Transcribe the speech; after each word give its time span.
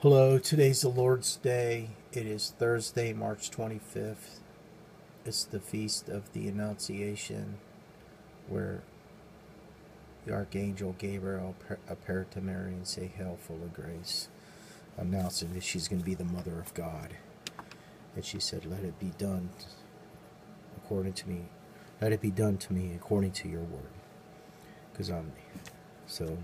Hello, 0.00 0.38
today's 0.38 0.82
the 0.82 0.88
Lord's 0.88 1.34
Day. 1.34 1.90
It 2.12 2.24
is 2.24 2.54
Thursday, 2.56 3.12
March 3.12 3.50
25th. 3.50 4.38
It's 5.24 5.42
the 5.42 5.58
feast 5.58 6.08
of 6.08 6.32
the 6.32 6.46
Annunciation, 6.46 7.56
where 8.46 8.82
the 10.24 10.34
Archangel 10.34 10.94
Gabriel 10.98 11.56
appeared 11.88 12.30
to 12.30 12.40
Mary 12.40 12.74
and 12.74 12.86
say, 12.86 13.10
Hail, 13.16 13.40
full 13.42 13.56
of 13.56 13.74
grace, 13.74 14.28
announcing 14.96 15.52
that 15.54 15.64
she's 15.64 15.88
going 15.88 15.98
to 15.98 16.06
be 16.06 16.14
the 16.14 16.22
mother 16.22 16.60
of 16.60 16.72
God. 16.74 17.14
And 18.14 18.24
she 18.24 18.38
said, 18.38 18.66
Let 18.66 18.84
it 18.84 19.00
be 19.00 19.12
done 19.18 19.50
according 20.76 21.14
to 21.14 21.28
me. 21.28 21.46
Let 22.00 22.12
it 22.12 22.20
be 22.20 22.30
done 22.30 22.56
to 22.58 22.72
me 22.72 22.92
according 22.94 23.32
to 23.32 23.48
your 23.48 23.62
word. 23.62 23.90
Because 24.92 25.10
I'm. 25.10 25.32
So, 26.06 26.38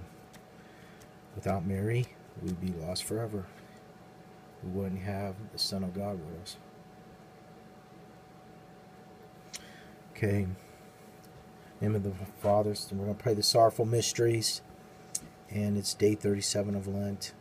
without 1.36 1.64
Mary, 1.64 2.08
we'd 2.42 2.60
be 2.60 2.72
lost 2.80 3.04
forever. 3.04 3.44
We 4.62 4.70
wouldn't 4.70 5.02
have 5.02 5.34
the 5.52 5.58
Son 5.58 5.84
of 5.84 5.94
God 5.94 6.18
with 6.18 6.40
us. 6.42 6.56
Okay. 10.12 10.46
Name 11.80 11.94
of 11.94 12.02
the 12.02 12.12
Fathers. 12.40 12.88
We're 12.90 13.04
going 13.04 13.16
to 13.16 13.22
pray 13.22 13.34
the 13.34 13.42
sorrowful 13.42 13.84
mysteries. 13.84 14.62
And 15.50 15.76
it's 15.76 15.92
day 15.94 16.14
37 16.14 16.74
of 16.74 16.86
Lent. 16.86 17.32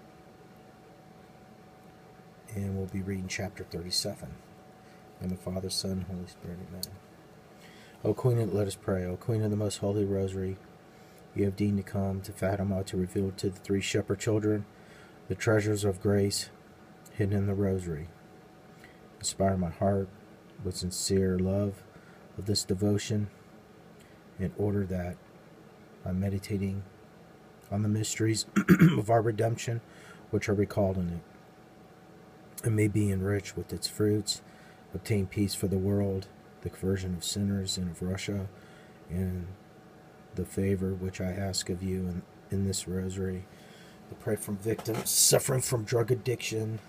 And 2.56 2.78
we'll 2.78 2.88
be 2.88 3.02
reading 3.02 3.28
chapter 3.28 3.64
37. 3.64 4.30
And 5.22 5.32
the 5.32 5.38
Father, 5.38 5.70
Son, 5.70 6.06
Holy 6.10 6.28
Spirit, 6.28 6.58
Amen. 6.70 6.82
O 8.04 8.14
Queen, 8.14 8.38
of, 8.40 8.54
let 8.54 8.68
us 8.68 8.76
pray. 8.76 9.06
O 9.06 9.16
Queen 9.16 9.42
of 9.44 9.50
the 9.50 9.56
Most 9.56 9.78
Holy 9.78 10.04
Rosary, 10.04 10.58
you 11.34 11.46
have 11.46 11.56
deigned 11.56 11.78
to 11.78 11.84
come 11.84 12.22
to 12.22 12.32
Fatima 12.32 12.84
to 12.84 12.98
reveal 12.98 13.32
to 13.38 13.50
the 13.50 13.60
three 13.60 13.82
shepherd 13.82 14.20
children 14.20 14.66
the 15.28 15.36
treasures 15.36 15.84
of 15.84 16.02
grace 16.02 16.50
hidden 17.14 17.38
in 17.38 17.48
the 17.48 17.54
rosary. 17.54 18.08
Inspire 19.20 19.58
my 19.58 19.70
heart 19.70 20.10
with 20.64 20.76
sincere 20.76 21.40
love 21.40 21.84
of 22.38 22.46
this 22.46 22.64
devotion 22.64 23.30
in 24.40 24.52
order 24.58 24.86
that 24.86 25.16
by 26.04 26.12
meditating 26.12 26.84
on 27.72 27.84
the 27.84 27.90
mysteries 27.90 28.46
of 28.98 29.10
our 29.10 29.22
redemption 29.22 29.82
which 30.32 30.50
are 30.50 30.54
recalled 30.54 30.98
in 30.98 31.10
it, 31.10 32.66
and 32.66 32.76
may 32.76 32.88
be 32.88 33.12
enriched 33.12 33.56
with 33.56 33.72
its 33.72 33.88
fruits, 33.88 34.42
obtain 34.94 35.28
peace 35.28 35.54
for 35.54 35.68
the 35.68 35.78
world, 35.78 36.28
the 36.62 36.70
conversion 36.70 37.14
of 37.16 37.24
sinners 37.24 37.78
and 37.78 37.92
of 37.92 38.02
Russia, 38.02 38.48
and 39.10 39.48
the 40.36 40.46
favor 40.46 40.94
which 40.94 41.22
I 41.22 41.32
ask 41.32 41.70
of 41.70 41.84
you 41.84 42.00
in, 42.00 42.22
in 42.50 42.66
this 42.66 42.88
rosary 42.88 43.46
to 44.14 44.24
pray 44.24 44.36
for 44.36 44.52
victims 44.52 45.10
suffering 45.10 45.62
from 45.62 45.84
drug 45.84 46.12
addiction, 46.12 46.80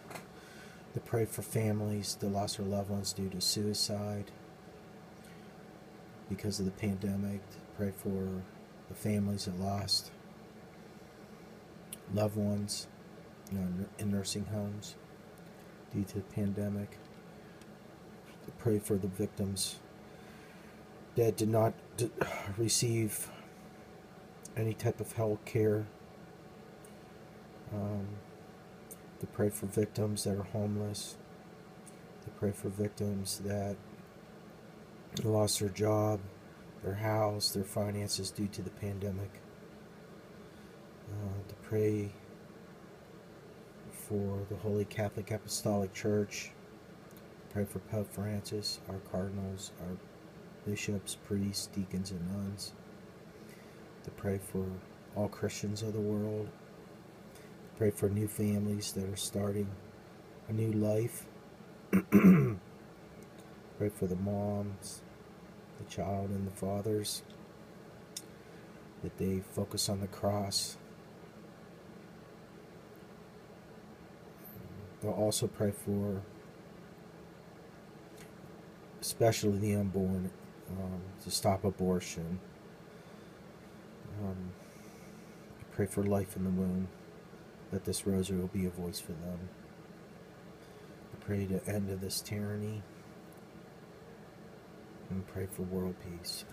to 0.93 1.01
pray 1.01 1.25
for 1.25 1.43
families 1.43 2.17
that 2.21 2.29
lost 2.29 2.59
their 2.59 2.67
loved 2.67 2.91
ones 2.91 3.13
due 3.13 3.29
to 3.31 3.41
suicide. 3.41 4.31
Because 6.29 6.59
of 6.59 6.67
the 6.67 6.71
pandemic, 6.73 7.41
pray 7.77 7.93
for 7.97 8.43
the 8.89 8.95
families 8.95 9.47
that 9.47 9.59
lost 9.59 10.11
loved 12.13 12.37
ones 12.37 12.87
you 13.51 13.59
know, 13.59 13.69
in 13.99 14.11
nursing 14.11 14.45
homes 14.47 14.95
due 15.95 16.05
to 16.05 16.17
the 16.17 16.21
pandemic, 16.23 16.99
to 18.45 18.51
pray 18.59 18.79
for 18.79 18.97
the 18.97 19.09
victims 19.09 19.77
that 21.17 21.37
did 21.37 21.49
not 21.49 21.73
receive 22.59 23.31
any 24.57 24.75
type 24.75 25.01
of 25.01 25.13
health 25.13 25.43
care 25.45 25.87
um, 27.75 28.07
to 29.21 29.27
pray 29.27 29.49
for 29.49 29.67
victims 29.67 30.25
that 30.25 30.37
are 30.39 30.45
homeless, 30.45 31.17
to 32.25 32.31
pray 32.31 32.53
for 32.53 32.69
victims 32.69 33.39
that 33.45 33.77
lost 35.23 35.61
their 35.61 35.69
job, 35.69 36.21
their 36.83 36.95
house, 36.95 37.51
their 37.51 37.65
finances 37.65 38.31
due 38.31 38.49
to 38.49 38.63
the 38.63 38.71
pandemic, 38.71 39.31
uh, 41.11 41.49
to 41.49 41.55
pray 41.63 42.11
for 43.93 44.41
the 44.51 44.57
Holy 44.57 44.85
Catholic 44.85 45.31
Apostolic 45.31 45.93
Church, 45.95 46.51
pray 47.53 47.65
for 47.65 47.79
Pope 47.79 48.13
Francis, 48.13 48.81
our 48.89 48.99
cardinals, 49.11 49.73
our 49.81 49.97
bishops, 50.67 51.17
priests, 51.27 51.69
deacons, 51.69 52.11
and 52.11 52.27
nuns, 52.31 52.73
to 54.03 54.11
pray 54.11 54.39
for 54.39 54.67
all 55.17 55.29
Christians 55.29 55.83
of 55.83 55.93
the 55.93 56.01
world, 56.01 56.49
Pray 57.77 57.91
for 57.91 58.09
new 58.09 58.29
families 58.29 58.93
that 58.93 59.05
are 59.09 59.17
starting 59.17 59.69
a 60.49 60.53
new 60.53 60.71
life. 60.71 61.27
Pray 61.91 63.89
for 63.89 64.07
the 64.07 64.15
moms, 64.15 65.03
the 65.79 65.85
child, 65.91 66.31
and 66.31 66.47
the 66.47 66.53
fathers 66.53 67.25
that 69.03 69.19
they 69.19 69.43
focus 69.55 69.89
on 69.89 70.01
the 70.01 70.07
cross. 70.07 70.77
They'll 75.03 75.11
also 75.11 75.49
pray 75.49 75.73
for, 75.73 76.23
especially 79.01 79.59
the 79.59 79.75
unborn, 79.75 80.31
um, 80.71 81.01
to 81.25 81.31
stop 81.31 81.65
abortion. 81.65 82.39
Um, 84.23 84.53
pray 85.73 85.87
for 85.87 86.05
life 86.05 86.37
in 86.37 86.45
the 86.45 86.51
womb 86.51 86.89
that 87.75 87.85
this 87.85 88.07
rosary 88.07 88.39
will 88.39 88.47
be 88.47 88.67
a 88.67 88.71
voice 88.71 89.01
for 89.01 89.13
them. 89.13 89.49
I 91.13 91.25
pray 91.25 91.45
to 91.47 91.61
end 91.69 91.91
of 91.91 92.01
this 92.01 92.21
tyranny 92.21 92.83
and 95.11 95.27
pray 95.27 95.47
for 95.51 95.63
world 95.63 95.97
peace. 96.01 96.45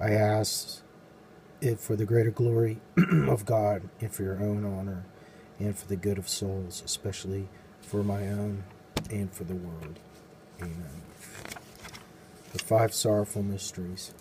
I 0.00 0.12
ask 0.12 0.80
it 1.60 1.78
for 1.78 1.94
the 1.94 2.06
greater 2.06 2.30
glory 2.30 2.78
of 3.28 3.44
God 3.44 3.82
and 4.00 4.10
for 4.10 4.22
your 4.22 4.42
own 4.42 4.64
honor 4.64 5.04
and 5.58 5.76
for 5.76 5.86
the 5.86 5.96
good 5.96 6.16
of 6.16 6.26
souls, 6.26 6.82
especially 6.86 7.50
for 7.82 8.02
my 8.02 8.28
own 8.28 8.64
and 9.10 9.30
for 9.30 9.44
the 9.44 9.54
world. 9.54 9.98
Amen. 10.62 11.02
The 12.54 12.60
five 12.60 12.94
sorrowful 12.94 13.42
mysteries. 13.42 14.14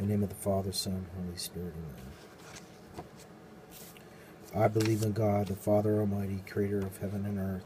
In 0.00 0.08
the 0.08 0.12
name 0.14 0.24
of 0.24 0.30
the 0.30 0.34
Father, 0.34 0.72
Son, 0.72 1.06
Holy 1.16 1.36
Spirit, 1.36 1.74
Amen. 1.76 2.13
I 4.56 4.68
believe 4.68 5.02
in 5.02 5.10
God, 5.12 5.48
the 5.48 5.56
Father 5.56 5.98
Almighty, 5.98 6.44
creator 6.46 6.78
of 6.78 6.98
heaven 6.98 7.26
and 7.26 7.40
earth, 7.40 7.64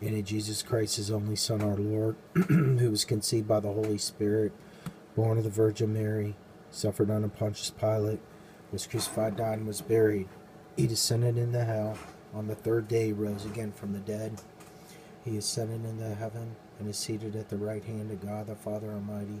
and 0.00 0.14
in 0.14 0.24
Jesus 0.24 0.62
Christ, 0.62 0.96
his 0.96 1.10
only 1.10 1.34
Son, 1.34 1.60
our 1.60 1.74
Lord, 1.74 2.14
who 2.34 2.88
was 2.88 3.04
conceived 3.04 3.48
by 3.48 3.58
the 3.58 3.72
Holy 3.72 3.98
Spirit, 3.98 4.52
born 5.16 5.38
of 5.38 5.44
the 5.44 5.50
Virgin 5.50 5.92
Mary, 5.92 6.36
suffered 6.70 7.10
under 7.10 7.26
Pontius 7.26 7.70
Pilate, 7.70 8.20
was 8.70 8.86
crucified, 8.86 9.36
died, 9.36 9.58
and 9.58 9.66
was 9.66 9.80
buried. 9.80 10.28
He 10.76 10.86
descended 10.86 11.36
into 11.36 11.64
hell. 11.64 11.98
On 12.32 12.46
the 12.46 12.54
third 12.54 12.86
day, 12.86 13.10
rose 13.10 13.44
again 13.44 13.72
from 13.72 13.92
the 13.92 13.98
dead. 13.98 14.40
He 15.24 15.36
ascended 15.36 15.84
into 15.84 16.14
heaven 16.14 16.54
and 16.78 16.88
is 16.88 16.96
seated 16.96 17.34
at 17.34 17.48
the 17.48 17.56
right 17.56 17.82
hand 17.82 18.12
of 18.12 18.24
God, 18.24 18.46
the 18.46 18.54
Father 18.54 18.92
Almighty. 18.92 19.40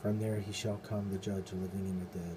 From 0.00 0.20
there 0.20 0.40
he 0.40 0.52
shall 0.52 0.76
come 0.78 1.10
to 1.10 1.18
judge 1.18 1.50
the 1.50 1.56
living 1.56 1.80
and 1.80 2.00
the 2.00 2.18
dead. 2.18 2.36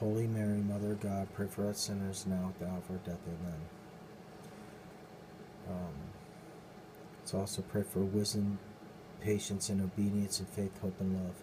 Holy 0.00 0.26
Mary, 0.26 0.58
Mother 0.58 0.92
of 0.92 1.00
God, 1.00 1.28
pray 1.34 1.46
for 1.48 1.68
us 1.68 1.80
sinners 1.80 2.24
now 2.26 2.52
at 2.54 2.58
the 2.60 2.66
hour 2.66 2.78
of 2.78 2.90
our 2.90 2.96
death. 2.98 3.20
Amen. 3.26 3.60
Um, 5.68 5.94
Let's 7.28 7.34
also 7.34 7.60
pray 7.60 7.82
for 7.82 8.00
wisdom, 8.00 8.58
patience, 9.20 9.68
and 9.68 9.82
obedience, 9.82 10.38
and 10.38 10.48
faith, 10.48 10.80
hope, 10.80 10.98
and 10.98 11.12
love. 11.12 11.34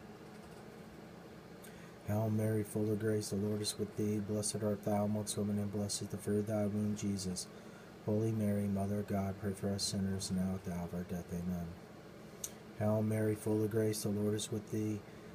Hail 2.07 2.31
Mary, 2.31 2.63
full 2.63 2.91
of 2.91 2.99
grace, 2.99 3.29
the 3.29 3.35
Lord 3.35 3.61
is 3.61 3.77
with 3.77 3.95
thee. 3.95 4.17
Blessed 4.17 4.63
art 4.63 4.83
thou 4.83 5.05
amongst 5.05 5.37
women, 5.37 5.59
and 5.59 5.71
blessed 5.71 6.01
is 6.01 6.07
the 6.07 6.17
fruit 6.17 6.39
of 6.39 6.47
thy 6.47 6.65
womb, 6.65 6.95
Jesus. 6.99 7.45
Holy 8.07 8.31
Mary, 8.31 8.63
Mother 8.63 9.01
of 9.01 9.07
God, 9.07 9.35
pray 9.39 9.53
for 9.53 9.69
us 9.69 9.83
sinners 9.83 10.31
now 10.31 10.55
at 10.55 10.65
the 10.65 10.71
hour 10.71 10.85
of 10.85 10.93
our 10.95 11.03
death. 11.03 11.25
Amen. 11.31 11.67
Hail 12.79 13.03
Mary, 13.03 13.35
full 13.35 13.63
of 13.63 13.69
grace, 13.69 14.01
the 14.01 14.09
Lord 14.09 14.33
is 14.33 14.51
with 14.51 14.71
thee. 14.71 14.99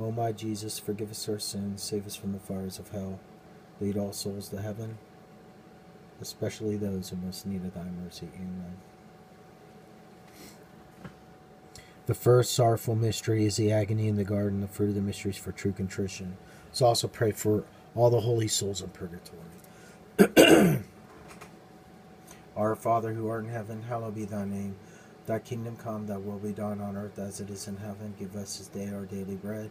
O 0.00 0.10
my 0.10 0.32
Jesus, 0.32 0.78
forgive 0.78 1.10
us 1.10 1.28
our 1.28 1.38
sins, 1.38 1.82
save 1.82 2.06
us 2.06 2.16
from 2.16 2.32
the 2.32 2.38
fires 2.38 2.78
of 2.78 2.90
hell, 2.90 3.20
lead 3.80 3.98
all 3.98 4.12
souls 4.12 4.48
to 4.48 4.62
heaven, 4.62 4.96
especially 6.20 6.76
those 6.76 7.10
who 7.10 7.16
most 7.16 7.46
need 7.46 7.64
of 7.64 7.74
thy 7.74 7.84
mercy. 8.02 8.28
Amen. 8.34 8.76
The 12.06 12.14
first 12.14 12.54
sorrowful 12.54 12.96
mystery 12.96 13.44
is 13.44 13.56
the 13.56 13.72
agony 13.72 14.08
in 14.08 14.16
the 14.16 14.24
garden, 14.24 14.62
the 14.62 14.68
fruit 14.68 14.88
of 14.88 14.94
the 14.94 15.00
mysteries 15.02 15.36
for 15.36 15.52
true 15.52 15.72
contrition. 15.72 16.36
Let's 16.66 16.82
also 16.82 17.06
pray 17.06 17.32
for 17.32 17.64
all 17.94 18.10
the 18.10 18.20
holy 18.20 18.48
souls 18.48 18.82
in 18.82 18.88
purgatory. 18.88 19.38
Our 22.56 22.74
Father 22.74 23.12
who 23.12 23.28
art 23.28 23.44
in 23.44 23.50
heaven, 23.50 23.82
hallowed 23.82 24.14
be 24.14 24.24
thy 24.24 24.44
name. 24.44 24.76
Thy 25.26 25.38
kingdom 25.38 25.76
come, 25.76 26.06
thy 26.06 26.16
will 26.16 26.38
be 26.38 26.52
done 26.52 26.80
on 26.80 26.96
earth 26.96 27.18
as 27.18 27.40
it 27.40 27.50
is 27.50 27.68
in 27.68 27.76
heaven. 27.76 28.14
Give 28.18 28.34
us 28.34 28.58
this 28.58 28.66
day 28.66 28.92
our 28.92 29.04
daily 29.04 29.36
bread, 29.36 29.70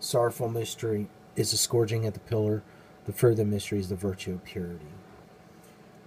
sorrowful 0.00 0.48
mystery 0.48 1.08
is 1.36 1.52
the 1.52 1.56
scourging 1.56 2.06
at 2.06 2.14
the 2.14 2.20
pillar. 2.20 2.62
The 3.04 3.12
further 3.12 3.44
mystery 3.44 3.78
is 3.78 3.88
the 3.88 3.96
virtue 3.96 4.32
of 4.32 4.44
purity. 4.44 4.86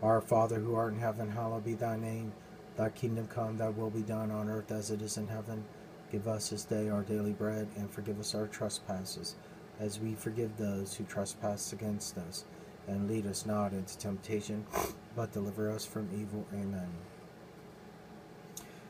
Our 0.01 0.19
Father 0.19 0.59
who 0.59 0.75
art 0.75 0.93
in 0.93 1.00
heaven, 1.00 1.31
hallowed 1.31 1.63
be 1.63 1.75
thy 1.75 1.95
name. 1.95 2.33
Thy 2.75 2.89
kingdom 2.89 3.27
come, 3.27 3.57
thy 3.57 3.69
will 3.69 3.89
be 3.89 4.01
done 4.01 4.31
on 4.31 4.50
earth 4.50 4.71
as 4.71 4.91
it 4.91 5.01
is 5.01 5.17
in 5.17 5.27
heaven. 5.27 5.63
Give 6.12 6.27
us 6.27 6.50
this 6.50 6.65
day 6.65 6.89
our 6.89 7.03
daily 7.03 7.31
bread, 7.31 7.67
and 7.77 7.89
forgive 7.89 8.19
us 8.19 8.35
our 8.35 8.47
trespasses 8.47 9.35
as 9.79 10.00
we 10.00 10.13
forgive 10.13 10.57
those 10.57 10.95
who 10.95 11.03
trespass 11.05 11.73
against 11.73 12.17
us. 12.17 12.45
And 12.88 13.09
lead 13.09 13.25
us 13.25 13.45
not 13.45 13.71
into 13.71 13.97
temptation, 13.97 14.65
but 15.15 15.31
deliver 15.31 15.71
us 15.71 15.85
from 15.85 16.09
evil. 16.13 16.45
Amen. 16.53 16.89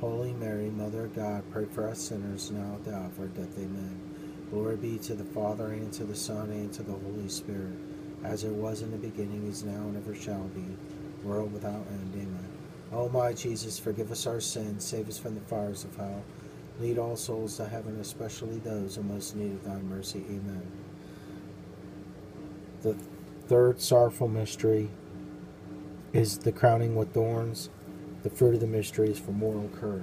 Holy 0.00 0.32
Mary, 0.34 0.70
Mother 0.70 1.06
of 1.06 1.16
God, 1.16 1.42
pray 1.50 1.66
for 1.66 1.88
us 1.88 1.98
sinners 2.00 2.50
now 2.50 2.74
at 2.74 2.84
the 2.84 2.94
hour 2.94 3.06
of 3.06 3.20
our 3.20 3.26
death. 3.26 3.58
Amen. 3.58 4.00
Glory 4.50 4.76
be 4.76 4.98
to 4.98 5.14
the 5.14 5.24
Father, 5.24 5.66
and 5.68 5.92
to 5.92 6.04
the 6.04 6.14
Son, 6.14 6.50
and 6.50 6.72
to 6.72 6.82
the 6.82 6.92
Holy 6.92 7.28
Spirit, 7.28 7.76
as 8.24 8.44
it 8.44 8.52
was 8.52 8.82
in 8.82 8.90
the 8.92 8.96
beginning, 8.96 9.46
is 9.48 9.64
now, 9.64 9.72
and 9.72 9.96
ever 9.96 10.14
shall 10.14 10.44
be, 10.54 10.64
world 11.24 11.52
without 11.52 11.84
end. 11.90 12.12
Amen. 12.14 12.48
O 12.92 13.08
my 13.08 13.32
Jesus, 13.32 13.78
forgive 13.78 14.12
us 14.12 14.26
our 14.26 14.40
sins, 14.40 14.84
save 14.84 15.08
us 15.08 15.18
from 15.18 15.34
the 15.34 15.40
fires 15.42 15.84
of 15.84 15.96
hell 15.96 16.22
Lead 16.80 16.98
all 16.98 17.16
souls 17.16 17.56
to 17.56 17.66
heaven, 17.66 17.98
especially 18.00 18.58
those 18.58 18.94
who 18.94 19.02
most 19.02 19.34
need 19.34 19.62
thy 19.64 19.76
mercy. 19.80 20.24
Amen. 20.28 20.62
The 22.82 22.94
third 23.48 23.80
sorrowful 23.80 24.28
mystery 24.28 24.88
is 26.12 26.38
the 26.38 26.52
crowning 26.52 26.94
with 26.94 27.12
thorns. 27.12 27.70
The 28.22 28.30
fruit 28.30 28.54
of 28.54 28.60
the 28.60 28.66
mystery 28.66 29.10
is 29.10 29.18
for 29.18 29.30
moral 29.30 29.68
courage. 29.80 30.02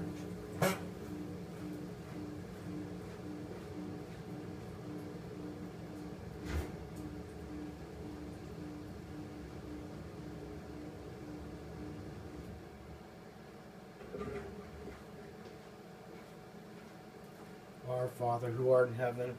Our 17.89 18.07
Father 18.17 18.49
who 18.49 18.71
art 18.71 18.89
in 18.89 18.95
heaven, 18.95 19.35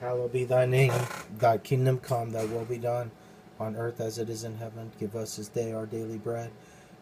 hallowed 0.00 0.32
be 0.32 0.44
thy 0.44 0.66
name. 0.66 0.92
Thy 1.38 1.58
kingdom 1.58 1.98
come, 1.98 2.30
thy 2.30 2.44
will 2.44 2.64
be 2.64 2.78
done, 2.78 3.10
on 3.58 3.76
earth 3.76 4.00
as 4.00 4.18
it 4.18 4.30
is 4.30 4.44
in 4.44 4.56
heaven. 4.56 4.92
Give 4.98 5.14
us 5.16 5.36
this 5.36 5.48
day 5.48 5.72
our 5.72 5.86
daily 5.86 6.18
bread, 6.18 6.50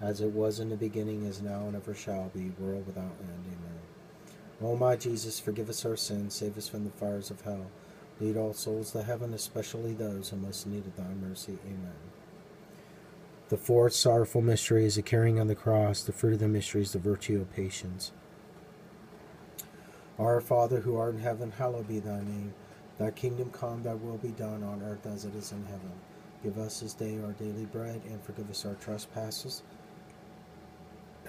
as 0.00 0.20
it 0.20 0.32
was 0.32 0.60
in 0.60 0.68
the 0.68 0.76
beginning, 0.76 1.24
is 1.24 1.40
now, 1.42 1.66
and 1.66 1.76
ever 1.76 1.94
shall 1.94 2.30
be, 2.34 2.52
world 2.58 2.86
without 2.86 3.04
end. 3.20 3.44
Amen. 3.46 3.78
O 4.62 4.76
my 4.76 4.96
Jesus, 4.96 5.40
forgive 5.40 5.68
us 5.68 5.84
our 5.84 5.96
sins, 5.96 6.34
save 6.34 6.56
us 6.56 6.68
from 6.68 6.84
the 6.84 6.90
fires 6.90 7.30
of 7.30 7.40
hell. 7.42 7.70
Lead 8.20 8.36
all 8.36 8.52
souls 8.52 8.92
to 8.92 9.02
heaven, 9.02 9.34
especially 9.34 9.92
those 9.92 10.30
who 10.30 10.36
most 10.36 10.66
need 10.66 10.86
of 10.86 10.96
thy 10.96 11.12
mercy. 11.14 11.58
Amen. 11.66 11.94
The 13.48 13.56
fourth 13.56 13.92
sorrowful 13.92 14.40
mystery 14.40 14.84
is 14.84 14.94
the 14.94 15.02
carrying 15.02 15.38
on 15.38 15.48
the 15.48 15.54
cross. 15.54 16.02
The 16.02 16.12
fruit 16.12 16.34
of 16.34 16.38
the 16.38 16.48
mystery 16.48 16.82
is 16.82 16.92
the 16.92 16.98
virtue 16.98 17.40
of 17.40 17.52
patience. 17.52 18.12
Our 20.18 20.40
Father 20.40 20.80
who 20.80 20.96
art 20.96 21.14
in 21.14 21.20
heaven, 21.20 21.50
hallowed 21.50 21.88
be 21.88 21.98
thy 21.98 22.18
name. 22.18 22.54
Thy 22.98 23.10
kingdom 23.10 23.50
come, 23.50 23.82
thy 23.82 23.94
will 23.94 24.18
be 24.18 24.28
done 24.28 24.62
on 24.62 24.82
earth 24.82 25.06
as 25.06 25.24
it 25.24 25.34
is 25.34 25.50
in 25.50 25.64
heaven. 25.64 25.92
Give 26.44 26.56
us 26.58 26.80
this 26.80 26.94
day 26.94 27.18
our 27.20 27.32
daily 27.32 27.64
bread, 27.66 28.00
and 28.08 28.22
forgive 28.22 28.48
us 28.48 28.64
our 28.64 28.74
trespasses, 28.74 29.62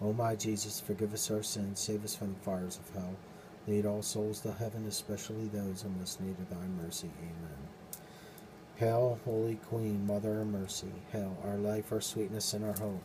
O 0.00 0.12
my 0.12 0.36
Jesus, 0.36 0.78
forgive 0.78 1.12
us 1.12 1.30
our 1.30 1.42
sins, 1.42 1.80
save 1.80 2.04
us 2.04 2.14
from 2.14 2.34
the 2.34 2.40
fires 2.40 2.78
of 2.78 2.94
hell. 2.94 3.16
Lead 3.66 3.84
all 3.84 4.02
souls 4.02 4.40
to 4.40 4.52
heaven, 4.52 4.86
especially 4.86 5.48
those 5.48 5.82
in 5.82 5.98
most 5.98 6.20
need 6.20 6.38
of 6.38 6.48
thy 6.48 6.66
mercy. 6.82 7.10
Amen. 7.20 7.58
Hail, 8.76 9.18
Holy 9.24 9.56
Queen, 9.56 10.06
Mother 10.06 10.40
of 10.40 10.46
Mercy. 10.46 10.92
Hail, 11.10 11.36
our 11.44 11.56
life, 11.56 11.90
our 11.90 12.00
sweetness, 12.00 12.54
and 12.54 12.64
our 12.64 12.74
hope. 12.74 13.02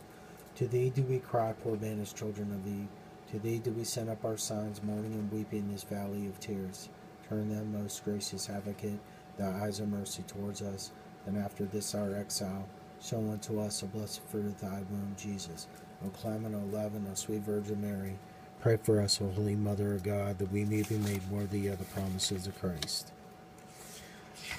To 0.54 0.68
thee 0.68 0.90
do 0.90 1.02
we 1.02 1.18
cry, 1.18 1.52
poor 1.52 1.76
banished 1.76 2.16
children 2.16 2.52
of 2.52 2.64
thee. 2.64 2.86
To 3.32 3.40
thee 3.40 3.58
do 3.58 3.72
we 3.72 3.82
send 3.82 4.08
up 4.08 4.24
our 4.24 4.36
signs, 4.36 4.80
mourning 4.84 5.14
and 5.14 5.32
weeping 5.32 5.60
in 5.60 5.72
this 5.72 5.82
valley 5.82 6.26
of 6.26 6.38
tears. 6.38 6.88
Turn 7.28 7.48
them, 7.48 7.72
most 7.72 8.04
gracious 8.04 8.48
advocate, 8.48 9.00
thy 9.36 9.50
eyes 9.64 9.80
of 9.80 9.88
mercy 9.88 10.22
towards 10.28 10.62
us, 10.62 10.92
and 11.26 11.36
after 11.36 11.64
this 11.64 11.94
our 11.96 12.14
exile, 12.14 12.68
show 13.02 13.18
unto 13.18 13.60
us 13.60 13.82
a 13.82 13.86
blessed 13.86 14.20
fruit 14.30 14.46
of 14.46 14.60
thy 14.60 14.76
womb, 14.90 15.16
Jesus. 15.18 15.66
O 16.04 16.08
Clement, 16.10 16.54
O 16.54 16.76
Loving, 16.76 17.06
O 17.10 17.14
sweet 17.14 17.42
Virgin 17.42 17.80
Mary, 17.80 18.18
pray 18.60 18.76
for 18.76 19.00
us, 19.00 19.20
O 19.22 19.28
Holy 19.28 19.54
Mother 19.54 19.94
of 19.94 20.02
God, 20.02 20.38
that 20.38 20.52
we 20.52 20.64
may 20.64 20.82
be 20.82 20.98
made 20.98 21.30
worthy 21.30 21.66
of 21.68 21.78
the 21.78 21.84
promises 21.86 22.46
of 22.46 22.58
Christ. 22.60 23.12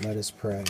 Let 0.01 0.17
us 0.17 0.31
pray. 0.31 0.65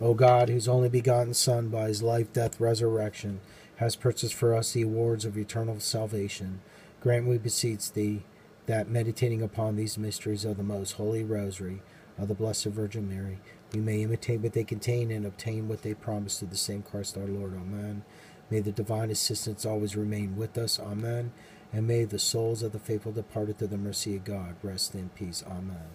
O 0.00 0.14
God, 0.14 0.48
whose 0.48 0.68
only 0.68 0.88
begotten 0.88 1.34
Son, 1.34 1.68
by 1.68 1.88
his 1.88 2.02
life, 2.02 2.32
death, 2.32 2.60
resurrection, 2.60 3.40
has 3.76 3.96
purchased 3.96 4.34
for 4.34 4.54
us 4.54 4.72
the 4.72 4.82
awards 4.82 5.24
of 5.24 5.38
eternal 5.38 5.80
salvation, 5.80 6.60
grant, 7.00 7.26
we 7.26 7.38
beseech 7.38 7.92
thee, 7.92 8.24
that 8.66 8.90
meditating 8.90 9.42
upon 9.42 9.76
these 9.76 9.96
mysteries 9.96 10.44
of 10.44 10.58
the 10.58 10.62
most 10.62 10.92
holy 10.92 11.24
rosary 11.24 11.80
of 12.18 12.28
the 12.28 12.34
Blessed 12.34 12.66
Virgin 12.66 13.08
Mary, 13.08 13.38
we 13.72 13.80
may 13.80 14.02
imitate 14.02 14.40
what 14.40 14.52
they 14.52 14.64
contain 14.64 15.10
and 15.10 15.24
obtain 15.24 15.68
what 15.68 15.82
they 15.82 15.94
promise 15.94 16.38
to 16.38 16.44
the 16.44 16.56
same 16.56 16.82
Christ 16.82 17.16
our 17.16 17.26
Lord. 17.26 17.54
Amen. 17.54 18.02
May 18.50 18.60
the 18.60 18.72
divine 18.72 19.10
assistance 19.10 19.66
always 19.66 19.96
remain 19.96 20.36
with 20.36 20.56
us. 20.56 20.80
Amen. 20.80 21.32
And 21.72 21.86
may 21.86 22.04
the 22.04 22.18
souls 22.18 22.62
of 22.62 22.72
the 22.72 22.78
faithful 22.78 23.12
departed 23.12 23.58
to 23.58 23.66
the 23.66 23.76
mercy 23.76 24.16
of 24.16 24.24
God 24.24 24.56
rest 24.62 24.94
in 24.94 25.10
peace. 25.10 25.44
Amen. 25.46 25.90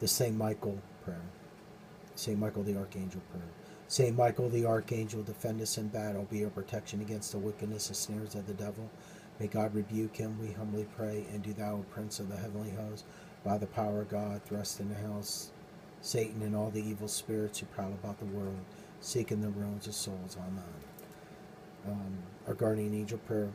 The 0.00 0.08
St. 0.08 0.36
Michael 0.36 0.78
prayer. 1.04 1.22
St. 2.14 2.38
Michael 2.38 2.62
the 2.62 2.76
Archangel 2.76 3.22
prayer. 3.30 3.48
St. 3.88 4.16
Michael 4.16 4.48
the 4.48 4.64
Archangel, 4.64 5.22
defend 5.22 5.60
us 5.60 5.76
in 5.76 5.88
battle, 5.88 6.26
be 6.30 6.44
our 6.44 6.50
protection 6.50 7.00
against 7.00 7.32
the 7.32 7.38
wickedness 7.38 7.88
and 7.88 7.96
snares 7.96 8.34
of 8.34 8.46
the 8.46 8.54
devil. 8.54 8.88
May 9.38 9.48
God 9.48 9.74
rebuke 9.74 10.16
him, 10.16 10.38
we 10.40 10.52
humbly 10.52 10.86
pray, 10.96 11.26
and 11.32 11.42
do 11.42 11.52
thou, 11.52 11.84
Prince 11.90 12.20
of 12.20 12.28
the 12.28 12.36
heavenly 12.36 12.70
host, 12.70 13.04
by 13.44 13.58
the 13.58 13.66
power 13.66 14.02
of 14.02 14.08
God, 14.08 14.42
thrust 14.44 14.80
into 14.80 14.94
hell 14.94 15.22
Satan 16.00 16.42
and 16.42 16.56
all 16.56 16.70
the 16.70 16.82
evil 16.82 17.08
spirits 17.08 17.58
who 17.58 17.66
prowl 17.66 17.92
about 17.92 18.18
the 18.18 18.24
world, 18.26 18.64
seeking 19.00 19.40
the 19.40 19.48
ruins 19.48 19.86
of 19.86 19.94
souls. 19.94 20.36
Amen. 20.40 20.91
Um, 21.88 22.18
our 22.46 22.54
guardian 22.54 22.94
angel 22.94 23.18
prayer. 23.18 23.50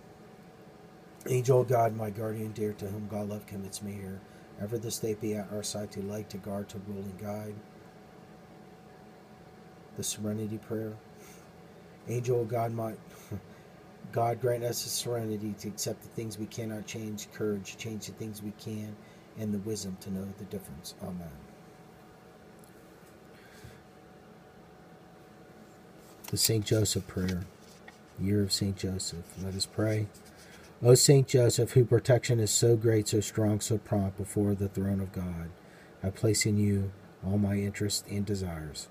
Angel 1.27 1.63
God, 1.63 1.95
my 1.95 2.09
guardian 2.09 2.51
dear, 2.51 2.73
to 2.73 2.87
whom 2.87 3.07
God 3.07 3.29
love 3.29 3.45
commits 3.47 3.81
me 3.81 3.93
here, 3.93 4.19
ever 4.61 4.77
this 4.77 4.99
day 4.99 5.15
be 5.15 5.35
at 5.35 5.51
our 5.51 5.63
side 5.63 5.91
to 5.91 6.01
light, 6.01 6.29
to 6.29 6.37
guard, 6.37 6.69
to 6.69 6.79
rule 6.87 7.03
and 7.03 7.19
guide. 7.19 7.55
The 9.97 10.03
serenity 10.03 10.57
prayer. 10.57 10.93
Angel 12.07 12.45
God, 12.45 12.71
my 12.73 12.93
God 14.11 14.39
grant 14.39 14.63
us 14.63 14.83
the 14.83 14.89
serenity 14.89 15.53
to 15.59 15.67
accept 15.67 16.01
the 16.03 16.09
things 16.09 16.37
we 16.39 16.45
cannot 16.45 16.85
change, 16.85 17.31
courage 17.33 17.71
to 17.73 17.77
change 17.77 18.05
the 18.07 18.13
things 18.13 18.41
we 18.41 18.53
can, 18.59 18.95
and 19.39 19.53
the 19.53 19.59
wisdom 19.59 19.97
to 20.01 20.11
know 20.11 20.25
the 20.37 20.45
difference. 20.45 20.95
Amen. 21.03 21.29
The 26.29 26.37
St. 26.37 26.65
Joseph 26.65 27.07
Prayer, 27.07 27.43
Year 28.19 28.43
of 28.43 28.51
St. 28.51 28.75
Joseph. 28.75 29.25
Let 29.43 29.55
us 29.55 29.65
pray. 29.65 30.07
O 30.83 30.93
St. 30.93 31.27
Joseph, 31.27 31.71
whose 31.71 31.87
protection 31.87 32.39
is 32.39 32.51
so 32.51 32.75
great, 32.75 33.07
so 33.07 33.19
strong, 33.19 33.59
so 33.59 33.77
prompt 33.77 34.17
before 34.17 34.53
the 34.53 34.67
throne 34.67 34.99
of 34.99 35.11
God, 35.11 35.49
I 36.03 36.09
place 36.09 36.45
in 36.45 36.57
you 36.57 36.91
all 37.25 37.37
my 37.37 37.55
interests 37.55 38.03
and 38.09 38.25
desires. 38.25 38.87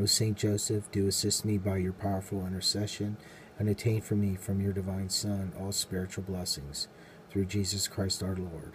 O 0.00 0.06
St. 0.06 0.36
Joseph, 0.36 0.90
do 0.90 1.06
assist 1.06 1.44
me 1.44 1.58
by 1.58 1.76
your 1.76 1.92
powerful 1.92 2.46
intercession 2.46 3.18
and 3.58 3.68
attain 3.68 4.00
for 4.00 4.14
me 4.14 4.36
from 4.36 4.60
your 4.60 4.72
divine 4.72 5.10
Son 5.10 5.52
all 5.60 5.72
spiritual 5.72 6.24
blessings 6.24 6.88
through 7.30 7.44
Jesus 7.44 7.88
Christ 7.88 8.22
our 8.22 8.34
Lord, 8.34 8.72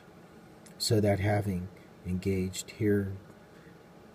so 0.78 1.02
that 1.02 1.20
having 1.20 1.70
engaged 2.06 2.72
here 2.72 3.13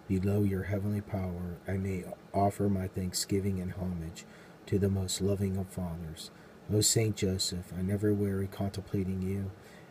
below 0.09 0.43
your 0.43 0.65
heavenly 0.65 1.01
power, 1.01 1.57
I 1.67 1.73
may 1.73 2.05
offer 2.33 2.69
my 2.69 2.87
thanksgiving 2.87 3.61
and 3.61 3.73
homage 3.73 4.25
to 4.67 4.79
the 4.79 4.89
most 4.89 5.21
loving 5.21 5.57
of 5.57 5.69
fathers. 5.69 6.31
O 6.73 6.81
Saint 6.81 7.17
Joseph, 7.17 7.73
I 7.77 7.83
never 7.83 8.13
weary 8.13 8.47
contemplating 8.47 9.23
you. 9.23 9.51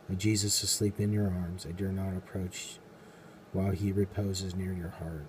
O 0.10 0.16
Jesus 0.16 0.64
asleep 0.64 1.00
in 1.00 1.14
your 1.14 1.28
arms, 1.28 1.66
I 1.68 1.72
dare 1.72 1.92
not 1.92 2.16
approach 2.16 2.80
while 3.54 3.72
he 3.72 3.92
reposes 3.92 4.56
near 4.56 4.74
your 4.74 4.90
heart. 4.90 5.26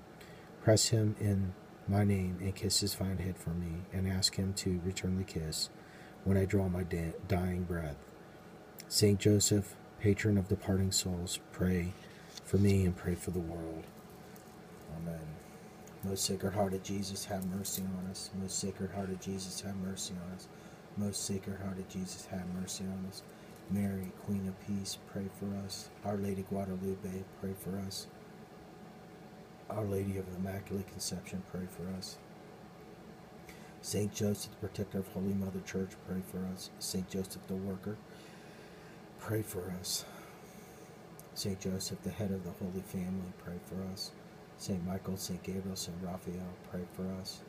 Press 0.62 0.88
him 0.88 1.16
in 1.20 1.54
my 1.88 2.04
name 2.04 2.38
and 2.40 2.54
kiss 2.54 2.80
his 2.80 2.94
fine 2.94 3.18
head 3.18 3.36
for 3.36 3.50
me, 3.50 3.82
and 3.92 4.08
ask 4.08 4.36
him 4.36 4.52
to 4.54 4.80
return 4.84 5.18
the 5.18 5.24
kiss 5.24 5.68
when 6.24 6.36
I 6.36 6.44
draw 6.44 6.68
my 6.68 6.84
dying 7.28 7.64
breath. 7.64 7.96
Saint 8.88 9.18
Joseph, 9.18 9.74
patron 10.00 10.38
of 10.38 10.48
departing 10.48 10.92
souls, 10.92 11.40
pray 11.50 11.92
for 12.44 12.58
me 12.58 12.84
and 12.84 12.96
pray 12.96 13.14
for 13.14 13.30
the 13.32 13.40
world. 13.40 13.84
Amen. 14.96 15.41
Most 16.04 16.24
Sacred 16.24 16.52
Heart 16.54 16.74
of 16.74 16.82
Jesus, 16.82 17.26
have 17.26 17.46
mercy 17.46 17.82
on 17.82 18.10
us. 18.10 18.30
Most 18.40 18.58
Sacred 18.58 18.90
Heart 18.90 19.10
of 19.10 19.20
Jesus, 19.20 19.60
have 19.60 19.76
mercy 19.76 20.14
on 20.26 20.34
us. 20.34 20.48
Most 20.96 21.24
Sacred 21.24 21.60
Heart 21.60 21.78
of 21.78 21.88
Jesus, 21.88 22.26
have 22.26 22.44
mercy 22.60 22.82
on 22.84 23.06
us. 23.08 23.22
Mary, 23.70 24.10
Queen 24.26 24.48
of 24.48 24.66
Peace, 24.66 24.98
pray 25.12 25.26
for 25.38 25.46
us. 25.64 25.90
Our 26.04 26.16
Lady 26.16 26.42
Guadalupe, 26.42 27.22
pray 27.40 27.54
for 27.56 27.78
us. 27.86 28.08
Our 29.70 29.84
Lady 29.84 30.18
of 30.18 30.26
Immaculate 30.36 30.88
Conception, 30.88 31.44
pray 31.52 31.68
for 31.70 31.88
us. 31.96 32.16
Saint 33.80 34.12
Joseph, 34.12 34.50
the 34.50 34.66
protector 34.66 34.98
of 34.98 35.06
Holy 35.08 35.34
Mother 35.34 35.60
Church, 35.64 35.90
pray 36.08 36.20
for 36.32 36.44
us. 36.52 36.70
Saint 36.80 37.08
Joseph, 37.10 37.46
the 37.46 37.54
worker, 37.54 37.96
pray 39.20 39.42
for 39.42 39.72
us. 39.80 40.04
Saint 41.34 41.60
Joseph, 41.60 42.02
the 42.02 42.10
head 42.10 42.32
of 42.32 42.42
the 42.42 42.50
Holy 42.50 42.82
Family, 42.88 43.32
pray 43.44 43.58
for 43.66 43.76
us. 43.92 44.10
Saint 44.62 44.86
Michael, 44.86 45.16
Saint 45.16 45.42
Gabriel, 45.42 45.74
Saint 45.74 45.96
Raphael, 46.00 46.54
pray 46.70 46.82
for 46.92 47.04
us. 47.20 47.40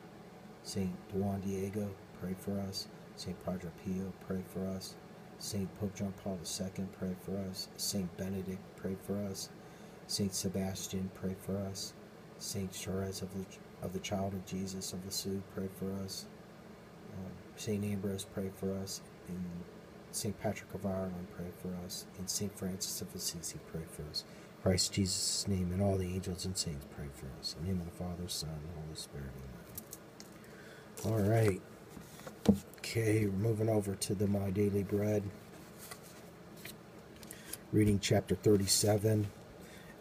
Saint 0.64 0.90
Juan 1.12 1.40
Diego, 1.42 1.88
pray 2.20 2.34
for 2.36 2.58
us. 2.58 2.88
Saint 3.14 3.40
Padre 3.44 3.70
Pio, 3.84 4.12
pray 4.26 4.42
for 4.52 4.66
us. 4.66 4.96
Saint 5.38 5.72
Pope 5.78 5.94
John 5.94 6.12
Paul 6.24 6.40
II, 6.42 6.86
pray 6.98 7.14
for 7.24 7.38
us. 7.48 7.68
Saint 7.76 8.16
Benedict, 8.16 8.58
pray 8.74 8.96
for 9.06 9.16
us. 9.30 9.48
Saint 10.08 10.34
Sebastian, 10.34 11.08
pray 11.14 11.36
for 11.40 11.56
us. 11.56 11.92
Saint 12.40 12.74
Therese 12.74 13.22
of 13.22 13.32
the, 13.32 13.46
of 13.86 13.92
the 13.92 14.00
Child 14.00 14.34
of 14.34 14.44
Jesus 14.44 14.92
of 14.92 15.04
Lisieux, 15.04 15.40
pray 15.54 15.68
for 15.78 15.92
us. 16.04 16.26
Um, 17.16 17.30
Saint 17.54 17.84
Ambrose, 17.84 18.24
pray 18.24 18.50
for 18.56 18.76
us. 18.78 19.02
And 19.28 19.44
Saint 20.10 20.36
Patrick 20.40 20.74
of 20.74 20.84
Ireland, 20.84 21.28
pray 21.36 21.52
for 21.62 21.70
us. 21.86 22.06
And 22.18 22.28
Saint 22.28 22.58
Francis 22.58 23.00
of 23.02 23.14
Assisi, 23.14 23.60
pray 23.70 23.82
for 23.88 24.02
us. 24.10 24.24
Christ 24.64 24.94
Jesus' 24.94 25.46
name, 25.46 25.72
and 25.74 25.82
all 25.82 25.98
the 25.98 26.06
angels 26.06 26.46
and 26.46 26.56
saints 26.56 26.86
pray 26.96 27.04
for 27.12 27.26
us. 27.38 27.54
In 27.58 27.66
the 27.66 27.72
name 27.72 27.82
of 27.82 27.84
the 27.84 28.02
Father, 28.02 28.26
Son, 28.28 28.48
and 28.48 28.82
Holy 28.82 28.96
Spirit. 28.96 29.28
Amen. 31.04 31.12
All 31.12 31.30
right. 31.30 31.60
Okay, 32.78 33.26
we're 33.26 33.32
moving 33.32 33.68
over 33.68 33.94
to 33.94 34.14
the 34.14 34.26
My 34.26 34.48
Daily 34.48 34.82
Bread. 34.82 35.22
Reading 37.72 37.98
chapter 38.00 38.34
37, 38.34 39.26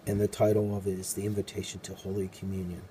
and 0.08 0.22
the 0.22 0.30
title 0.30 0.78
of 0.78 0.88
it 0.88 0.98
is 0.98 1.14
The 1.14 1.26
Invitation 1.26 1.82
to 1.82 1.94
Holy 1.94 2.30
Communion. 2.30 2.84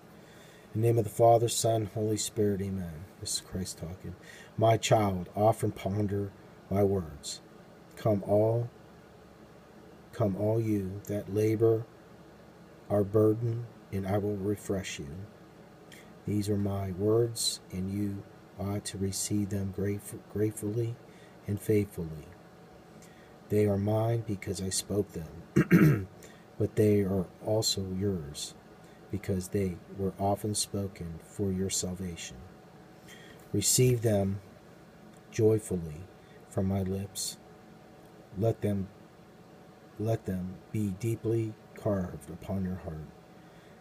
In 0.75 0.83
the 0.83 0.89
name 0.89 0.99
of 0.99 1.05
the 1.05 1.11
Father, 1.11 1.49
Son, 1.49 1.89
Holy 1.95 2.19
Spirit, 2.19 2.61
Amen. 2.61 3.07
This 3.19 3.37
is 3.37 3.41
Christ 3.41 3.79
talking. 3.79 4.15
My 4.59 4.77
child, 4.77 5.31
often 5.35 5.73
ponder 5.73 6.33
my 6.71 6.85
words. 6.85 7.41
Come 7.97 8.23
all 8.27 8.69
Come, 10.12 10.37
all 10.37 10.61
you 10.61 11.01
that 11.07 11.35
labor 11.35 11.85
are 12.90 13.05
burdened, 13.05 13.64
and 13.92 14.07
I 14.07 14.18
will 14.18 14.37
refresh 14.37 14.98
you. 14.98 15.09
These 16.27 16.48
are 16.48 16.57
my 16.57 16.92
words, 16.92 17.61
and 17.72 17.90
you 17.90 18.22
ought 18.59 18.85
to 18.87 18.98
receive 18.98 19.51
them 19.51 19.75
gratefully 20.33 20.96
and 21.46 21.61
faithfully. 21.61 22.29
They 23.48 23.66
are 23.66 23.79
mine 23.79 24.25
because 24.27 24.62
I 24.62 24.68
spoke 24.70 25.12
them, 25.12 26.09
but 26.59 26.77
they 26.77 27.01
are 27.01 27.27
also 27.44 27.87
yours 27.98 28.55
because 29.11 29.48
they 29.48 29.77
were 29.98 30.14
often 30.18 30.55
spoken 30.55 31.20
for 31.22 31.53
your 31.53 31.70
salvation. 31.70 32.37
Receive 33.53 34.03
them 34.03 34.40
joyfully 35.31 36.05
from 36.48 36.66
my 36.66 36.83
lips. 36.83 37.37
Let 38.38 38.62
them 38.62 38.88
let 39.98 40.26
them 40.26 40.55
be 40.72 40.94
deeply 41.00 41.55
carved 41.74 42.31
upon 42.31 42.64
your 42.64 42.76
heart. 42.76 43.07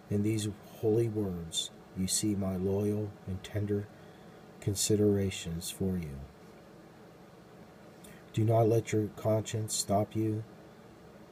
In 0.09 0.23
these 0.23 0.47
holy 0.79 1.07
words, 1.07 1.71
you 1.97 2.07
see 2.07 2.35
my 2.35 2.55
loyal 2.55 3.11
and 3.27 3.43
tender 3.43 3.87
considerations 4.59 5.71
for 5.71 5.97
you. 5.97 6.19
Do 8.33 8.43
not 8.43 8.69
let 8.69 8.93
your 8.93 9.07
conscience 9.17 9.75
stop 9.75 10.15
you 10.15 10.43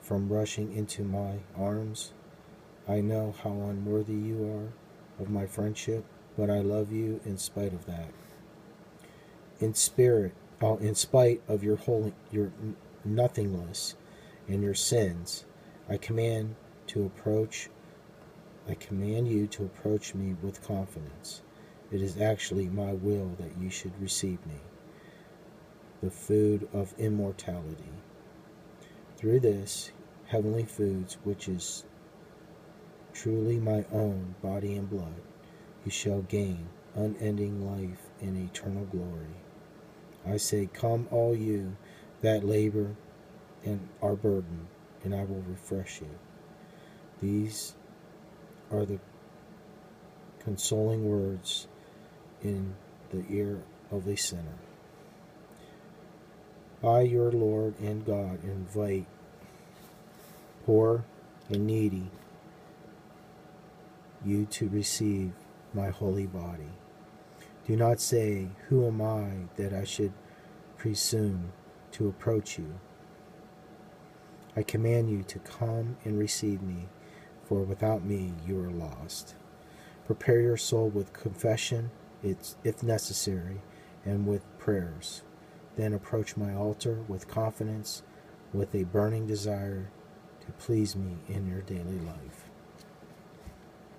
from 0.01 0.31
rushing 0.31 0.73
into 0.73 1.03
my 1.03 1.39
arms. 1.57 2.11
I 2.87 3.01
know 3.01 3.35
how 3.43 3.51
unworthy 3.51 4.15
you 4.15 4.43
are 4.43 5.23
of 5.23 5.29
my 5.29 5.45
friendship, 5.45 6.03
but 6.37 6.49
I 6.49 6.59
love 6.59 6.91
you 6.91 7.21
in 7.25 7.37
spite 7.37 7.73
of 7.73 7.85
that. 7.85 8.09
In 9.59 9.73
spirit, 9.73 10.33
oh, 10.61 10.77
in 10.77 10.95
spite 10.95 11.41
of 11.47 11.63
your 11.63 11.75
holy, 11.75 12.13
your 12.31 12.51
nothingness 13.05 13.95
and 14.49 14.61
your 14.61 14.73
sins. 14.73 15.45
I 15.87 15.97
command 15.97 16.55
to 16.87 17.05
approach 17.05 17.69
I 18.67 18.75
command 18.75 19.27
you 19.27 19.47
to 19.47 19.63
approach 19.63 20.13
me 20.13 20.35
with 20.43 20.61
confidence. 20.61 21.41
It 21.91 22.03
is 22.03 22.21
actually 22.21 22.67
my 22.67 22.93
will 22.93 23.31
that 23.39 23.57
you 23.59 23.71
should 23.71 23.99
receive 23.99 24.45
me, 24.45 24.59
the 26.03 26.11
food 26.11 26.69
of 26.71 26.93
immortality. 26.99 27.89
Through 29.17 29.39
this 29.39 29.91
heavenly 30.27 30.65
foods, 30.65 31.17
which 31.23 31.49
is 31.49 31.83
truly 33.11 33.57
my 33.57 33.85
own 33.91 34.35
body 34.43 34.75
and 34.75 34.87
blood, 34.87 35.21
you 35.83 35.89
shall 35.89 36.21
gain 36.21 36.69
unending 36.93 37.65
life 37.65 38.11
and 38.21 38.37
eternal 38.37 38.85
glory. 38.85 39.35
I 40.27 40.37
say, 40.37 40.69
Come, 40.71 41.07
all 41.09 41.35
you 41.35 41.75
that 42.21 42.43
labor 42.43 42.95
and 43.65 43.87
our 44.01 44.15
burden, 44.15 44.67
and 45.03 45.13
I 45.13 45.23
will 45.23 45.43
refresh 45.47 46.01
you. 46.01 46.09
These 47.21 47.73
are 48.71 48.85
the 48.85 48.99
consoling 50.39 51.09
words 51.09 51.67
in 52.41 52.75
the 53.11 53.23
ear 53.29 53.59
of 53.91 54.07
a 54.07 54.15
sinner. 54.15 54.57
I, 56.83 57.01
your 57.01 57.31
Lord 57.31 57.77
and 57.79 58.05
God, 58.05 58.43
invite 58.43 59.05
poor 60.65 61.03
and 61.49 61.67
needy 61.67 62.09
you 64.23 64.45
to 64.45 64.69
receive 64.69 65.31
my 65.73 65.89
holy 65.89 66.27
body. 66.27 66.71
Do 67.67 67.75
not 67.75 67.99
say, 67.99 68.47
Who 68.69 68.87
am 68.87 69.01
I 69.01 69.31
that 69.57 69.73
I 69.73 69.83
should 69.83 70.13
presume 70.77 71.51
to 71.91 72.07
approach 72.07 72.57
you? 72.57 72.79
I 74.55 74.63
command 74.63 75.09
you 75.09 75.23
to 75.23 75.39
come 75.39 75.97
and 76.03 76.17
receive 76.17 76.61
me, 76.61 76.89
for 77.43 77.61
without 77.61 78.03
me 78.03 78.33
you 78.45 78.59
are 78.59 78.71
lost. 78.71 79.35
Prepare 80.05 80.41
your 80.41 80.57
soul 80.57 80.89
with 80.89 81.13
confession, 81.13 81.91
if 82.23 82.83
necessary, 82.83 83.61
and 84.05 84.25
with 84.25 84.41
prayers. 84.57 85.21
Then 85.75 85.93
approach 85.93 86.35
my 86.35 86.53
altar 86.53 87.03
with 87.07 87.27
confidence, 87.27 88.03
with 88.51 88.73
a 88.73 88.83
burning 88.83 89.27
desire 89.27 89.91
to 90.41 90.51
please 90.53 90.95
me 90.95 91.17
in 91.27 91.47
your 91.47 91.61
daily 91.61 91.99
life. 91.99 92.49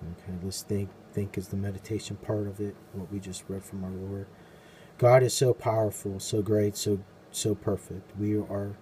Okay, 0.03 0.37
let's 0.43 0.63
think 0.63 0.89
think 1.13 1.37
is 1.37 1.49
the 1.49 1.57
meditation 1.57 2.15
part 2.17 2.47
of 2.47 2.59
it, 2.59 2.75
what 2.93 3.11
we 3.11 3.19
just 3.19 3.43
read 3.47 3.63
from 3.63 3.83
our 3.83 3.91
Lord. 3.91 4.27
God 4.97 5.23
is 5.23 5.33
so 5.33 5.53
powerful, 5.53 6.19
so 6.19 6.41
great, 6.41 6.75
so 6.75 6.99
so 7.31 7.55
perfect. 7.55 8.11
We 8.17 8.35
are 8.35 8.75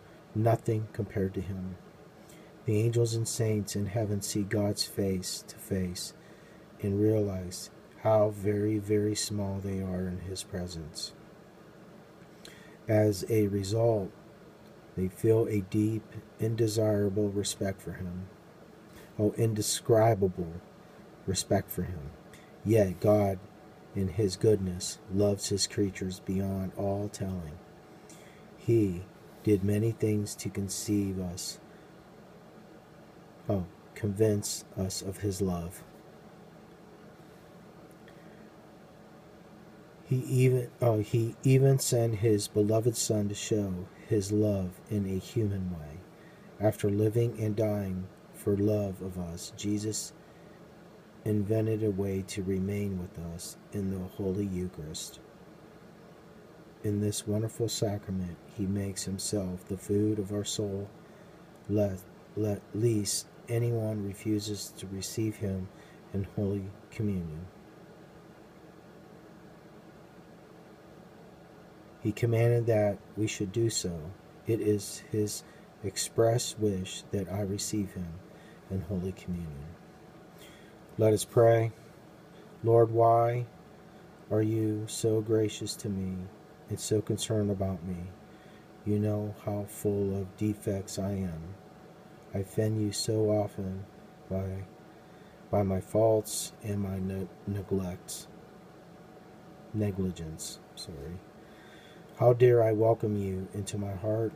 nothing 0.43 0.87
compared 0.93 1.33
to 1.35 1.41
him. 1.41 1.75
The 2.65 2.79
angels 2.79 3.13
and 3.15 3.27
saints 3.27 3.75
in 3.75 3.87
heaven 3.87 4.21
see 4.21 4.43
God's 4.43 4.85
face 4.85 5.43
to 5.47 5.55
face 5.55 6.13
and 6.81 6.99
realize 6.99 7.69
how 8.03 8.29
very, 8.29 8.77
very 8.77 9.15
small 9.15 9.59
they 9.59 9.81
are 9.81 10.07
in 10.07 10.21
his 10.21 10.43
presence. 10.43 11.13
As 12.87 13.25
a 13.29 13.47
result, 13.47 14.11
they 14.95 15.07
feel 15.07 15.47
a 15.47 15.61
deep, 15.61 16.03
indesirable 16.39 17.29
respect 17.29 17.81
for 17.81 17.93
him. 17.93 18.27
Oh, 19.17 19.33
indescribable 19.37 20.61
respect 21.25 21.69
for 21.69 21.83
him. 21.83 22.11
Yet 22.65 22.99
God, 22.99 23.39
in 23.95 24.09
his 24.09 24.35
goodness, 24.35 24.99
loves 25.13 25.49
his 25.49 25.67
creatures 25.67 26.19
beyond 26.19 26.71
all 26.77 27.09
telling. 27.09 27.57
He 28.57 29.03
did 29.43 29.63
many 29.63 29.91
things 29.91 30.35
to 30.35 30.49
conceive 30.49 31.19
us, 31.19 31.59
oh, 33.47 33.65
convince 33.95 34.65
us 34.77 35.01
of 35.01 35.19
his 35.19 35.41
love. 35.41 35.83
He 40.05 40.17
even 40.17 40.71
oh 40.81 40.99
he 40.99 41.35
even 41.43 41.77
sent 41.77 42.15
his 42.15 42.47
beloved 42.47 42.97
son 42.97 43.29
to 43.29 43.35
show 43.35 43.85
his 44.07 44.31
love 44.31 44.81
in 44.89 45.05
a 45.05 45.19
human 45.19 45.69
way. 45.69 45.99
After 46.59 46.89
living 46.89 47.39
and 47.39 47.55
dying 47.55 48.07
for 48.33 48.57
love 48.57 49.01
of 49.03 49.19
us, 49.19 49.53
Jesus 49.55 50.13
invented 51.25 51.83
a 51.83 51.91
way 51.91 52.23
to 52.27 52.41
remain 52.41 52.99
with 52.99 53.19
us 53.35 53.57
in 53.71 53.91
the 53.91 53.99
Holy 53.99 54.45
Eucharist. 54.45 55.19
In 56.81 57.01
this 57.01 57.27
wonderful 57.27 57.67
sacrament, 57.67 58.37
he 58.55 58.65
makes 58.65 59.03
himself 59.03 59.67
the 59.67 59.77
food 59.77 60.17
of 60.17 60.31
our 60.31 60.45
soul, 60.45 60.89
let, 61.67 61.99
let 62.37 62.61
least 62.73 63.27
anyone 63.49 64.05
refuses 64.05 64.73
to 64.77 64.87
receive 64.87 65.37
him 65.37 65.67
in 66.13 66.25
Holy 66.37 66.71
Communion. 66.89 67.47
He 72.01 72.13
commanded 72.13 72.65
that 72.67 72.97
we 73.17 73.27
should 73.27 73.51
do 73.51 73.69
so. 73.69 73.99
It 74.47 74.61
is 74.61 75.03
his 75.11 75.43
express 75.83 76.57
wish 76.57 77.03
that 77.11 77.29
I 77.29 77.41
receive 77.41 77.91
him 77.91 78.13
in 78.71 78.81
Holy 78.81 79.11
Communion. 79.11 79.75
Let 80.97 81.11
us 81.11 81.25
pray. 81.25 81.73
Lord, 82.63 82.91
why 82.91 83.47
are 84.31 84.41
you 84.41 84.85
so 84.87 85.19
gracious 85.19 85.75
to 85.75 85.89
me 85.89 86.15
and 86.69 86.79
so 86.79 87.01
concerned 87.01 87.51
about 87.51 87.83
me? 87.83 87.97
You 88.85 88.99
know 88.99 89.35
how 89.45 89.65
full 89.67 90.15
of 90.15 90.37
defects 90.37 90.97
I 90.97 91.11
am. 91.11 91.55
I 92.33 92.39
offend 92.39 92.81
you 92.81 92.91
so 92.91 93.29
often 93.29 93.85
by, 94.29 94.63
by 95.51 95.63
my 95.63 95.81
faults 95.81 96.53
and 96.63 96.79
my 96.79 96.99
ne- 96.99 97.27
neglect, 97.47 98.27
negligence. 99.73 100.59
Sorry. 100.75 101.19
How 102.19 102.33
dare 102.33 102.63
I 102.63 102.71
welcome 102.71 103.15
you 103.15 103.47
into 103.53 103.77
my 103.77 103.93
heart? 103.93 104.33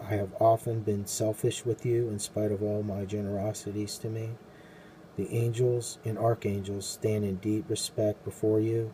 I 0.00 0.14
have 0.14 0.34
often 0.40 0.80
been 0.80 1.06
selfish 1.06 1.64
with 1.64 1.84
you 1.84 2.08
in 2.08 2.18
spite 2.18 2.52
of 2.52 2.62
all 2.62 2.82
my 2.82 3.04
generosities 3.04 3.98
to 3.98 4.08
me. 4.08 4.30
The 5.16 5.34
angels 5.34 5.98
and 6.04 6.16
archangels 6.16 6.86
stand 6.86 7.24
in 7.24 7.36
deep 7.36 7.68
respect 7.68 8.24
before 8.24 8.60
you. 8.60 8.92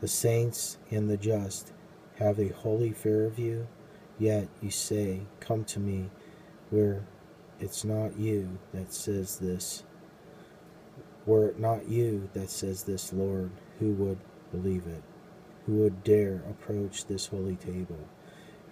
The 0.00 0.08
saints 0.08 0.78
and 0.90 1.08
the 1.08 1.16
just 1.16 1.72
have 2.20 2.38
a 2.38 2.48
holy 2.48 2.92
fear 2.92 3.24
of 3.24 3.38
you. 3.38 3.66
Yet 4.18 4.48
you 4.62 4.70
say, 4.70 5.22
Come 5.40 5.64
to 5.64 5.80
me, 5.80 6.10
where 6.68 7.04
it's 7.58 7.84
not 7.84 8.18
you 8.18 8.58
that 8.72 8.92
says 8.92 9.38
this. 9.38 9.82
Were 11.26 11.48
it 11.48 11.58
not 11.58 11.88
you 11.88 12.28
that 12.34 12.50
says 12.50 12.84
this, 12.84 13.12
Lord, 13.12 13.50
who 13.78 13.92
would 13.94 14.18
believe 14.52 14.86
it? 14.86 15.02
Who 15.66 15.76
would 15.76 16.04
dare 16.04 16.42
approach 16.48 17.06
this 17.06 17.26
holy 17.26 17.56
table? 17.56 18.08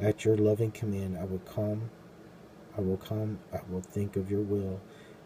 At 0.01 0.25
your 0.25 0.37
loving 0.37 0.71
command, 0.71 1.19
I 1.19 1.25
will 1.25 1.41
come. 1.41 1.91
I 2.77 2.81
will 2.81 2.97
come. 2.97 3.39
I 3.53 3.61
will 3.71 3.81
think 3.81 4.17
of 4.17 4.31
your 4.31 4.43
will 4.43 4.81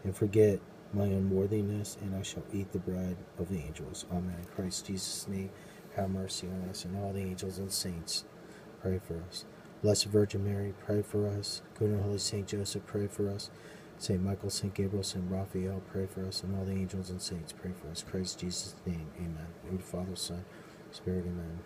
and 0.04 0.16
forget 0.16 0.60
my 0.92 1.04
unworthiness, 1.04 1.96
and 2.00 2.14
I 2.14 2.22
shall 2.22 2.44
eat 2.52 2.72
the 2.72 2.78
bread 2.78 3.16
of 3.38 3.48
the 3.48 3.58
angels. 3.58 4.04
Amen. 4.12 4.36
In 4.38 4.44
Christ 4.54 4.86
Jesus' 4.86 5.26
name, 5.28 5.50
have 5.96 6.10
mercy 6.10 6.48
on 6.48 6.68
us, 6.68 6.84
and 6.84 6.96
all 6.96 7.12
the 7.12 7.20
angels 7.20 7.58
and 7.58 7.72
saints, 7.72 8.24
pray 8.80 9.00
for 9.06 9.22
us. 9.28 9.44
Blessed 9.82 10.06
Virgin 10.06 10.44
Mary, 10.44 10.74
pray 10.84 11.02
for 11.02 11.26
us. 11.26 11.62
Good 11.78 11.90
and 11.90 12.02
Holy 12.02 12.18
Saint 12.18 12.48
Joseph, 12.48 12.86
pray 12.86 13.06
for 13.06 13.28
us. 13.28 13.50
Saint 13.98 14.22
Michael, 14.22 14.50
Saint 14.50 14.74
Gabriel, 14.74 15.04
Saint 15.04 15.30
Raphael, 15.30 15.82
pray 15.92 16.06
for 16.06 16.26
us, 16.26 16.42
and 16.42 16.56
all 16.56 16.64
the 16.64 16.72
angels 16.72 17.10
and 17.10 17.22
saints, 17.22 17.52
pray 17.52 17.72
for 17.72 17.88
us. 17.88 18.04
Christ 18.08 18.40
Jesus' 18.40 18.74
name, 18.86 19.08
amen. 19.18 19.46
In 19.70 19.76
the 19.76 19.82
Father, 19.82 20.16
Son, 20.16 20.44
Spirit, 20.90 21.24
amen. 21.26 21.60